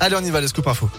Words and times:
Allez, 0.00 0.16
on 0.16 0.24
y 0.24 0.30
va, 0.30 0.40
les 0.40 0.48
scoop 0.48 0.66
info. 0.66 0.90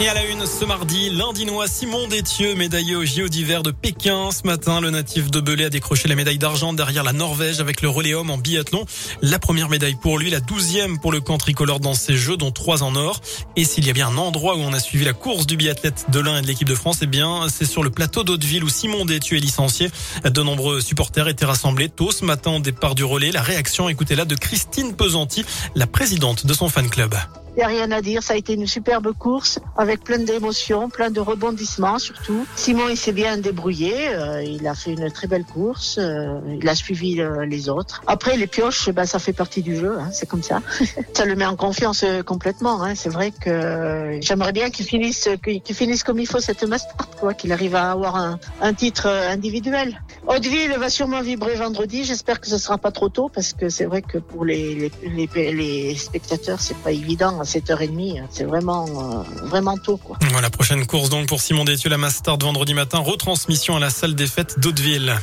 Et 0.00 0.08
à 0.08 0.14
la 0.14 0.24
une 0.26 0.44
ce 0.44 0.64
mardi, 0.64 1.08
l'Indinois 1.08 1.68
Simon 1.68 2.08
Détieux, 2.08 2.56
médaillé 2.56 2.96
au 2.96 3.04
JO 3.04 3.28
d'hiver 3.28 3.62
de 3.62 3.70
Pékin. 3.70 4.30
Ce 4.32 4.44
matin, 4.44 4.80
le 4.80 4.90
natif 4.90 5.30
de 5.30 5.38
Belay 5.38 5.66
a 5.66 5.70
décroché 5.70 6.08
la 6.08 6.16
médaille 6.16 6.36
d'argent 6.36 6.72
derrière 6.72 7.04
la 7.04 7.12
Norvège 7.12 7.60
avec 7.60 7.80
le 7.80 7.88
relais 7.88 8.12
homme 8.12 8.30
en 8.30 8.36
biathlon. 8.36 8.86
La 9.22 9.38
première 9.38 9.68
médaille 9.68 9.94
pour 9.94 10.18
lui, 10.18 10.30
la 10.30 10.40
douzième 10.40 10.98
pour 10.98 11.12
le 11.12 11.20
camp 11.20 11.38
tricolore 11.38 11.78
dans 11.78 11.94
ces 11.94 12.16
Jeux, 12.16 12.36
dont 12.36 12.50
trois 12.50 12.82
en 12.82 12.96
or. 12.96 13.20
Et 13.54 13.64
s'il 13.64 13.86
y 13.86 13.90
a 13.90 13.92
bien 13.92 14.08
un 14.08 14.16
endroit 14.16 14.56
où 14.56 14.60
on 14.60 14.72
a 14.72 14.80
suivi 14.80 15.04
la 15.04 15.12
course 15.12 15.46
du 15.46 15.56
biathlète 15.56 16.06
de 16.08 16.18
l'Ain 16.18 16.38
et 16.38 16.42
de 16.42 16.48
l'équipe 16.48 16.68
de 16.68 16.74
France, 16.74 16.98
eh 17.02 17.06
bien, 17.06 17.46
c'est 17.48 17.64
sur 17.64 17.84
le 17.84 17.90
plateau 17.90 18.24
d'Hauteville 18.24 18.64
où 18.64 18.68
Simon 18.68 19.04
Détieux 19.04 19.36
est 19.36 19.40
licencié. 19.40 19.92
De 20.24 20.42
nombreux 20.42 20.80
supporters 20.80 21.28
étaient 21.28 21.46
rassemblés 21.46 21.88
tôt 21.88 22.10
ce 22.10 22.24
matin 22.24 22.56
au 22.56 22.60
départ 22.60 22.96
du 22.96 23.04
relais. 23.04 23.30
La 23.30 23.42
réaction, 23.42 23.88
écoutez-la, 23.88 24.24
de 24.24 24.34
Christine 24.34 24.96
Pesanti, 24.96 25.44
la 25.76 25.86
présidente 25.86 26.46
de 26.46 26.52
son 26.52 26.68
fan 26.68 26.90
club. 26.90 27.14
Il 27.56 27.58
n'y 27.58 27.62
a 27.62 27.68
rien 27.68 27.92
à 27.92 28.02
dire, 28.02 28.20
ça 28.20 28.34
a 28.34 28.36
été 28.36 28.54
une 28.54 28.66
superbe 28.66 29.12
course 29.16 29.60
avec 29.76 30.02
plein 30.02 30.18
d'émotions, 30.18 30.88
plein 30.88 31.10
de 31.10 31.20
rebondissements 31.20 32.00
surtout. 32.00 32.44
Simon, 32.56 32.88
il 32.88 32.96
s'est 32.96 33.12
bien 33.12 33.36
débrouillé, 33.36 34.08
euh, 34.08 34.42
il 34.42 34.66
a 34.66 34.74
fait 34.74 34.92
une 34.92 35.08
très 35.12 35.28
belle 35.28 35.44
course, 35.44 35.98
euh, 36.00 36.40
il 36.60 36.68
a 36.68 36.74
suivi 36.74 37.20
euh, 37.20 37.46
les 37.46 37.68
autres. 37.68 38.02
Après, 38.08 38.36
les 38.36 38.48
pioches, 38.48 38.90
ben, 38.90 39.06
ça 39.06 39.20
fait 39.20 39.32
partie 39.32 39.62
du 39.62 39.76
jeu, 39.76 39.96
hein, 40.00 40.08
c'est 40.12 40.26
comme 40.26 40.42
ça. 40.42 40.62
ça 41.14 41.24
le 41.24 41.36
met 41.36 41.46
en 41.46 41.54
confiance 41.54 42.04
complètement. 42.26 42.82
Hein. 42.82 42.96
C'est 42.96 43.08
vrai 43.08 43.30
que 43.30 44.18
j'aimerais 44.20 44.52
bien 44.52 44.70
qu'il 44.70 44.86
finisse, 44.86 45.28
qu'il 45.44 45.76
finisse 45.76 46.02
comme 46.02 46.18
il 46.18 46.26
faut 46.26 46.40
cette 46.40 46.64
master, 46.64 47.08
quoi, 47.20 47.34
qu'il 47.34 47.52
arrive 47.52 47.76
à 47.76 47.92
avoir 47.92 48.16
un, 48.16 48.74
titre 48.74 49.06
individuel. 49.06 50.00
Hauteville 50.26 50.74
va 50.76 50.90
sûrement 50.90 51.20
vibrer 51.20 51.54
vendredi, 51.54 52.02
j'espère 52.02 52.40
que 52.40 52.48
ce 52.48 52.58
sera 52.58 52.78
pas 52.78 52.90
trop 52.90 53.08
tôt 53.08 53.30
parce 53.32 53.52
que 53.52 53.68
c'est 53.68 53.84
vrai 53.84 54.02
que 54.02 54.18
pour 54.18 54.44
les, 54.44 54.90
les, 55.04 55.28
les, 55.34 55.52
les 55.52 55.94
spectateurs, 55.94 56.60
c'est 56.60 56.76
pas 56.78 56.90
évident 56.90 57.43
7h30. 57.44 58.22
C'est 58.30 58.44
vraiment, 58.44 58.86
euh, 58.86 59.46
vraiment 59.46 59.76
tôt, 59.76 59.96
quoi. 59.96 60.18
Voilà, 60.30 60.50
prochaine 60.50 60.86
course 60.86 61.08
donc 61.08 61.26
pour 61.26 61.40
Simon 61.40 61.64
Détieux, 61.64 61.90
la 61.90 61.98
Mastard 61.98 62.38
vendredi 62.38 62.74
matin. 62.74 62.98
Retransmission 62.98 63.76
à 63.76 63.80
la 63.80 63.90
salle 63.90 64.14
des 64.14 64.26
fêtes 64.26 64.58
d'Hauteville. 64.58 65.14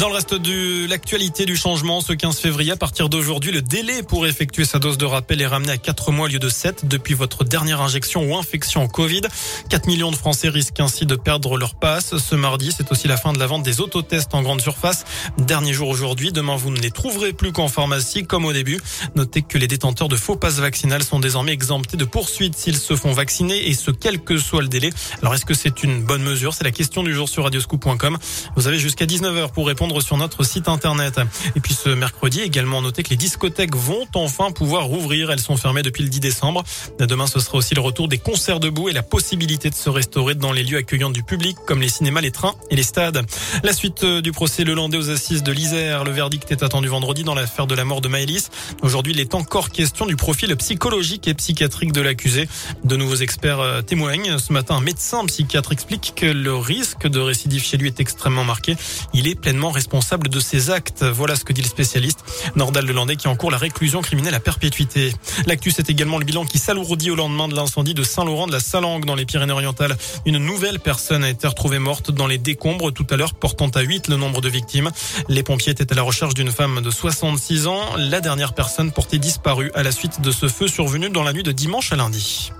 Dans 0.00 0.08
le 0.08 0.14
reste 0.14 0.34
de 0.34 0.88
l'actualité 0.88 1.44
du 1.44 1.58
changement, 1.58 2.00
ce 2.00 2.14
15 2.14 2.38
février, 2.38 2.72
à 2.72 2.76
partir 2.76 3.10
d'aujourd'hui, 3.10 3.52
le 3.52 3.60
délai 3.60 4.02
pour 4.02 4.26
effectuer 4.26 4.64
sa 4.64 4.78
dose 4.78 4.96
de 4.96 5.04
rappel 5.04 5.42
est 5.42 5.46
ramené 5.46 5.72
à 5.72 5.76
4 5.76 6.10
mois 6.10 6.24
au 6.24 6.28
lieu 6.30 6.38
de 6.38 6.48
7 6.48 6.86
depuis 6.86 7.12
votre 7.12 7.44
dernière 7.44 7.82
injection 7.82 8.24
ou 8.24 8.34
infection 8.34 8.88
Covid. 8.88 9.20
4 9.68 9.86
millions 9.88 10.10
de 10.10 10.16
Français 10.16 10.48
risquent 10.48 10.80
ainsi 10.80 11.04
de 11.04 11.16
perdre 11.16 11.58
leur 11.58 11.74
passe. 11.74 12.16
Ce 12.16 12.34
mardi, 12.34 12.72
c'est 12.74 12.90
aussi 12.90 13.08
la 13.08 13.18
fin 13.18 13.34
de 13.34 13.38
la 13.38 13.46
vente 13.46 13.62
des 13.62 13.82
autotests 13.82 14.34
en 14.34 14.40
grande 14.40 14.62
surface. 14.62 15.04
Dernier 15.36 15.74
jour 15.74 15.90
aujourd'hui. 15.90 16.32
Demain, 16.32 16.56
vous 16.56 16.70
ne 16.70 16.80
les 16.80 16.90
trouverez 16.90 17.34
plus 17.34 17.52
qu'en 17.52 17.68
pharmacie, 17.68 18.24
comme 18.24 18.46
au 18.46 18.54
début. 18.54 18.80
Notez 19.16 19.42
que 19.42 19.58
les 19.58 19.68
détenteurs 19.68 20.08
de 20.08 20.16
faux 20.16 20.36
passes 20.36 20.60
vaccinales 20.60 21.02
sont 21.02 21.20
désormais 21.20 21.52
exemptés 21.52 21.98
de 21.98 22.06
poursuites 22.06 22.56
s'ils 22.56 22.78
se 22.78 22.96
font 22.96 23.12
vacciner 23.12 23.68
et 23.68 23.74
ce, 23.74 23.90
quel 23.90 24.20
que 24.24 24.38
soit 24.38 24.62
le 24.62 24.68
délai. 24.68 24.88
Alors, 25.20 25.34
est-ce 25.34 25.44
que 25.44 25.52
c'est 25.52 25.82
une 25.82 26.02
bonne 26.02 26.22
mesure? 26.22 26.54
C'est 26.54 26.64
la 26.64 26.72
question 26.72 27.02
du 27.02 27.12
jour 27.12 27.28
sur 27.28 27.44
radioscoop.com. 27.44 28.16
Vous 28.56 28.66
avez 28.66 28.78
jusqu'à 28.78 29.04
19h 29.04 29.52
pour 29.52 29.66
répondre 29.66 29.89
sur 29.98 30.16
notre 30.16 30.44
site 30.44 30.68
internet. 30.68 31.20
Et 31.56 31.60
puis 31.60 31.74
ce 31.74 31.88
mercredi, 31.88 32.40
également 32.40 32.80
noté 32.82 33.02
que 33.02 33.10
les 33.10 33.16
discothèques 33.16 33.74
vont 33.74 34.06
enfin 34.14 34.52
pouvoir 34.52 34.84
rouvrir. 34.84 35.32
Elles 35.32 35.40
sont 35.40 35.56
fermées 35.56 35.82
depuis 35.82 36.04
le 36.04 36.08
10 36.08 36.20
décembre. 36.20 36.62
Demain, 37.00 37.26
ce 37.26 37.40
sera 37.40 37.58
aussi 37.58 37.74
le 37.74 37.80
retour 37.80 38.06
des 38.06 38.18
concerts 38.18 38.60
debout 38.60 38.88
et 38.88 38.92
la 38.92 39.02
possibilité 39.02 39.70
de 39.70 39.74
se 39.74 39.90
restaurer 39.90 40.34
dans 40.34 40.52
les 40.52 40.62
lieux 40.62 40.78
accueillants 40.78 41.10
du 41.10 41.24
public, 41.24 41.56
comme 41.66 41.80
les 41.80 41.88
cinémas, 41.88 42.20
les 42.20 42.30
trains 42.30 42.54
et 42.70 42.76
les 42.76 42.82
stades. 42.82 43.26
La 43.64 43.72
suite 43.72 44.04
euh, 44.04 44.20
du 44.20 44.30
procès 44.32 44.64
Le 44.64 44.74
Landais 44.74 44.98
aux 44.98 45.10
assises 45.10 45.42
de 45.42 45.52
l'Isère. 45.52 46.04
Le 46.04 46.12
verdict 46.12 46.52
est 46.52 46.62
attendu 46.62 46.88
vendredi 46.88 47.24
dans 47.24 47.34
l'affaire 47.34 47.66
de 47.66 47.74
la 47.74 47.84
mort 47.84 48.00
de 48.00 48.08
Maëlys. 48.08 48.50
Aujourd'hui, 48.82 49.12
il 49.12 49.20
est 49.20 49.34
encore 49.34 49.70
question 49.70 50.06
du 50.06 50.16
profil 50.16 50.54
psychologique 50.56 51.26
et 51.26 51.34
psychiatrique 51.34 51.92
de 51.92 52.00
l'accusé. 52.00 52.48
De 52.84 52.96
nouveaux 52.96 53.16
experts 53.16 53.60
euh, 53.60 53.82
témoignent. 53.82 54.38
Ce 54.38 54.52
matin, 54.52 54.76
un 54.76 54.80
médecin 54.80 55.24
psychiatre 55.26 55.72
explique 55.72 56.12
que 56.14 56.26
le 56.26 56.54
risque 56.54 57.06
de 57.06 57.20
récidive 57.20 57.64
chez 57.64 57.76
lui 57.76 57.88
est 57.88 58.00
extrêmement 58.00 58.44
marqué. 58.44 58.76
Il 59.14 59.26
est 59.26 59.34
pleinement 59.34 59.70
responsable 59.80 60.28
de 60.28 60.40
ses 60.40 60.68
actes. 60.68 61.04
Voilà 61.04 61.36
ce 61.36 61.42
que 61.42 61.54
dit 61.54 61.62
le 61.62 61.66
spécialiste 61.66 62.22
Nordal 62.54 62.84
Lelandais 62.84 63.16
qui 63.16 63.28
encourt 63.28 63.50
la 63.50 63.56
réclusion 63.56 64.02
criminelle 64.02 64.34
à 64.34 64.40
perpétuité. 64.40 65.14
L'actu, 65.46 65.70
c'est 65.70 65.88
également 65.88 66.18
le 66.18 66.26
bilan 66.26 66.44
qui 66.44 66.58
s'alourdit 66.58 67.10
au 67.10 67.14
lendemain 67.14 67.48
de 67.48 67.54
l'incendie 67.54 67.94
de 67.94 68.02
Saint-Laurent 68.02 68.46
de 68.46 68.52
la 68.52 68.60
Salangue 68.60 69.06
dans 69.06 69.14
les 69.14 69.24
Pyrénées-Orientales. 69.24 69.96
Une 70.26 70.36
nouvelle 70.36 70.80
personne 70.80 71.24
a 71.24 71.30
été 71.30 71.46
retrouvée 71.46 71.78
morte 71.78 72.10
dans 72.10 72.26
les 72.26 72.36
décombres 72.36 72.92
tout 72.92 73.06
à 73.08 73.16
l'heure, 73.16 73.32
portant 73.32 73.68
à 73.68 73.80
8 73.80 74.08
le 74.08 74.16
nombre 74.16 74.42
de 74.42 74.50
victimes. 74.50 74.90
Les 75.28 75.42
pompiers 75.42 75.72
étaient 75.72 75.90
à 75.90 75.96
la 75.96 76.02
recherche 76.02 76.34
d'une 76.34 76.52
femme 76.52 76.82
de 76.82 76.90
66 76.90 77.66
ans. 77.66 77.96
La 77.96 78.20
dernière 78.20 78.52
personne 78.52 78.92
portée 78.92 79.18
disparue 79.18 79.70
à 79.74 79.82
la 79.82 79.92
suite 79.92 80.20
de 80.20 80.30
ce 80.30 80.46
feu 80.46 80.68
survenu 80.68 81.08
dans 81.08 81.22
la 81.22 81.32
nuit 81.32 81.42
de 81.42 81.52
dimanche 81.52 81.90
à 81.90 81.96
lundi. 81.96 82.52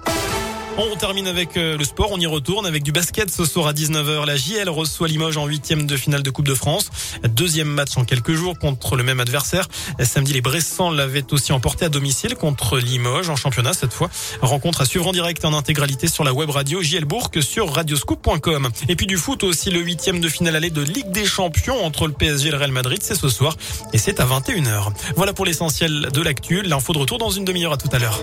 On 0.82 0.96
termine 0.96 1.26
avec 1.26 1.58
euh, 1.58 1.76
le 1.76 1.84
sport, 1.84 2.08
on 2.10 2.18
y 2.18 2.26
retourne 2.26 2.64
avec 2.64 2.82
du 2.82 2.90
basket 2.90 3.30
ce 3.30 3.44
soir 3.44 3.66
à 3.66 3.74
19h. 3.74 4.24
La 4.24 4.36
JL 4.36 4.70
reçoit 4.70 5.08
Limoges 5.08 5.36
en 5.36 5.46
huitième 5.46 5.86
de 5.86 5.94
finale 5.94 6.22
de 6.22 6.30
Coupe 6.30 6.46
de 6.46 6.54
France. 6.54 6.88
Deuxième 7.22 7.68
match 7.68 7.98
en 7.98 8.04
quelques 8.06 8.32
jours 8.32 8.58
contre 8.58 8.96
le 8.96 9.02
même 9.02 9.20
adversaire. 9.20 9.68
Samedi, 10.02 10.32
les 10.32 10.40
Bressans 10.40 10.90
l'avaient 10.90 11.32
aussi 11.32 11.52
emporté 11.52 11.84
à 11.84 11.90
domicile 11.90 12.34
contre 12.34 12.78
Limoges 12.78 13.28
en 13.28 13.36
championnat 13.36 13.74
cette 13.74 13.92
fois. 13.92 14.08
Rencontre 14.40 14.80
à 14.80 14.86
suivre 14.86 15.06
en 15.06 15.12
direct 15.12 15.44
en 15.44 15.52
intégralité 15.52 16.08
sur 16.08 16.24
la 16.24 16.32
web 16.32 16.48
radio 16.48 16.80
JL 16.82 17.04
Bourg 17.04 17.30
sur 17.42 17.70
radioscoop.com. 17.74 18.70
Et 18.88 18.96
puis 18.96 19.06
du 19.06 19.18
foot 19.18 19.44
aussi, 19.44 19.70
le 19.70 19.80
huitième 19.80 20.20
de 20.20 20.28
finale 20.28 20.56
aller 20.56 20.70
de 20.70 20.82
Ligue 20.82 21.10
des 21.10 21.26
Champions 21.26 21.84
entre 21.84 22.06
le 22.06 22.14
PSG 22.14 22.48
et 22.48 22.52
le 22.52 22.56
Real 22.56 22.72
Madrid, 22.72 23.00
c'est 23.02 23.14
ce 23.14 23.28
soir 23.28 23.54
et 23.92 23.98
c'est 23.98 24.18
à 24.18 24.24
21h. 24.24 24.92
Voilà 25.14 25.34
pour 25.34 25.44
l'essentiel 25.44 26.08
de 26.10 26.22
l'actu. 26.22 26.62
L'info 26.62 26.94
de 26.94 26.98
retour 26.98 27.18
dans 27.18 27.30
une 27.30 27.44
demi-heure 27.44 27.74
à 27.74 27.76
tout 27.76 27.90
à 27.92 27.98
l'heure. 27.98 28.18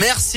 Merci. 0.00 0.28